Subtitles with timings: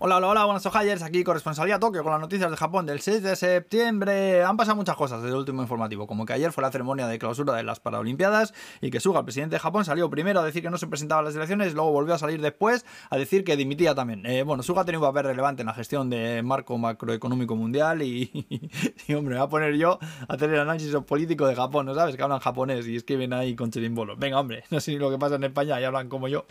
[0.00, 3.20] Hola, hola, hola, buenas ojayers, aquí corresponsalía Tokio con las noticias de Japón del 6
[3.20, 4.44] de septiembre.
[4.44, 7.18] Han pasado muchas cosas desde el último informativo, como que ayer fue la ceremonia de
[7.18, 10.62] clausura de las Paralimpiadas y que Suga, el presidente de Japón, salió primero a decir
[10.62, 13.56] que no se presentaba a las elecciones, luego volvió a salir después a decir que
[13.56, 14.24] dimitía también.
[14.24, 18.00] Eh, bueno, Suga ha tenido un papel relevante en la gestión de marco macroeconómico mundial
[18.02, 18.30] y,
[19.08, 21.94] y, hombre, me voy a poner yo a hacer el análisis político de Japón, ¿no
[21.96, 22.14] sabes?
[22.14, 24.16] Que hablan japonés y escriben ahí con chirimbolo.
[24.16, 26.44] Venga, hombre, no sé ni lo que pasa en España y hablan como yo.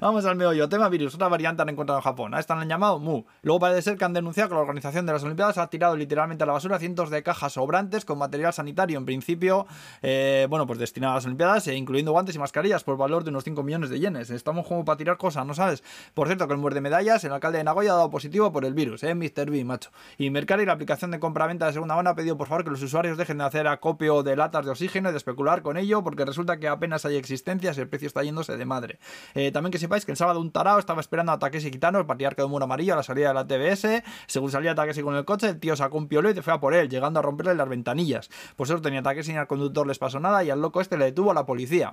[0.00, 0.68] Vamos al meollo.
[0.68, 2.34] Tema virus, otra variante han encontrado en Japón.
[2.34, 3.24] A esta han llamado Mu.
[3.42, 6.44] Luego parece ser que han denunciado que la organización de las Olimpiadas ha tirado literalmente
[6.44, 9.66] a la basura cientos de cajas sobrantes con material sanitario, en principio,
[10.02, 13.30] eh, bueno, pues destinado a las Olimpiadas, e incluyendo guantes y mascarillas por valor de
[13.30, 14.30] unos 5 millones de yenes.
[14.30, 15.82] Estamos como para tirar cosas, ¿no sabes?
[16.14, 18.74] Por cierto, que el muerde medallas, el alcalde de Nagoya ha dado positivo por el
[18.74, 19.14] virus, ¿eh?
[19.14, 19.50] Mr.
[19.50, 19.90] B, macho.
[20.18, 22.82] Y Mercari, la aplicación de compra-venta de segunda mano, ha pedido por favor que los
[22.82, 26.24] usuarios dejen de hacer acopio de latas de oxígeno y de especular con ello, porque
[26.24, 28.98] resulta que apenas hay existencias y el precio está yéndose de madre.
[29.34, 32.06] Eh, también que sepáis que el sábado un tarao estaba esperando a Takeshi Kitano, el
[32.06, 34.02] patriarca de muro amarillo, a la salida de la TBS.
[34.26, 36.60] Según salía Takeshi con el coche, el tío sacó un piolo y te fue a
[36.60, 38.30] por él, llegando a romperle las ventanillas.
[38.56, 41.06] Por eso tenía Takeshi ni al conductor les pasó nada y al loco este le
[41.06, 41.92] detuvo a la policía.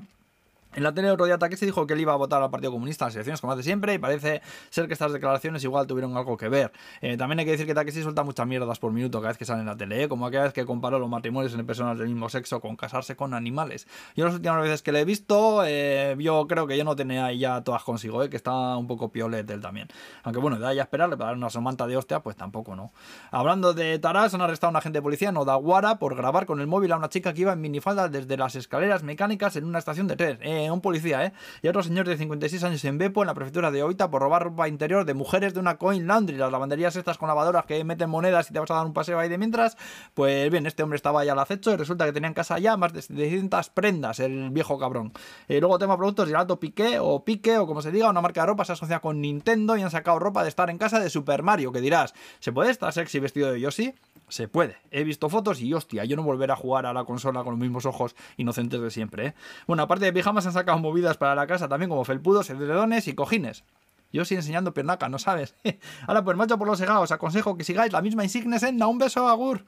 [0.76, 3.06] En la tele otro día se dijo que él iba a votar al Partido Comunista
[3.06, 6.38] en las elecciones como hace siempre y parece ser que estas declaraciones igual tuvieron algo
[6.38, 6.72] que ver.
[7.02, 9.46] Eh, también hay que decir que Takeshi suelta muchas mierdas por minuto cada vez que
[9.46, 10.08] sale en la tele, ¿eh?
[10.08, 13.34] como aquella vez que comparó los matrimonios entre personas del mismo sexo con casarse con
[13.34, 13.88] animales.
[14.16, 17.26] Yo las últimas veces que le he visto, eh, yo creo que yo no tenía
[17.26, 19.88] ahí ya todas consigo, que está un poco piolet él también.
[20.22, 22.92] Aunque bueno, de ahí a esperarle para dar una somanta de hostia, pues tampoco, ¿no?
[23.32, 26.62] Hablando de Taras, han arrestado a un agente de policía en Odawara por grabar con
[26.62, 29.80] el móvil a una chica que iba en minifalda desde las escaleras mecánicas en una
[29.80, 30.38] estación de tren.
[30.72, 31.34] Un policía, ¿eh?
[31.62, 34.44] y otro señor de 56 años en Bepo, en la prefectura de Oita, por robar
[34.44, 38.10] ropa interior de mujeres de una Coin Laundry, las lavanderías estas con lavadoras que meten
[38.10, 39.78] monedas y te vas a dar un paseo ahí de mientras.
[40.14, 42.78] Pues bien, este hombre estaba ya al acecho y resulta que tenía en casa ya
[42.78, 45.14] más de 700 prendas, el viejo cabrón.
[45.48, 48.48] Eh, luego tema productos, alto Piqué o Pique o como se diga, una marca de
[48.48, 51.44] ropa se asocia con Nintendo y han sacado ropa de estar en casa de Super
[51.44, 53.94] Mario, que dirás, ¿se puede estar sexy vestido de Yoshi?
[54.30, 54.78] Se puede.
[54.92, 57.60] He visto fotos y hostia, yo no volveré a jugar a la consola con los
[57.60, 59.28] mismos ojos inocentes de siempre.
[59.28, 59.34] ¿eh?
[59.66, 63.14] Bueno, aparte de pijamas han sacado movidas para la casa también como felpudos, edredones y
[63.14, 63.64] cojines.
[64.12, 65.56] Yo estoy enseñando pernaca, ¿no sabes?
[66.08, 69.28] Ahora pues macho por los segados, aconsejo que sigáis la misma insignia en Un beso,
[69.28, 69.66] Agur.